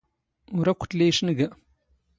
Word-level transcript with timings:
ⵓⵔ 0.57 0.67
ⴰⴽⴽⵯ 0.73 0.83
ⵜⵍⵉ 0.91 1.07
ⵉⵛⵏⴳⴰ. 1.09 1.49